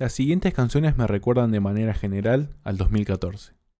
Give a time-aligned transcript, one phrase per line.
[0.00, 3.59] Las siguientes canciones me recuerdan de manera general al 2014.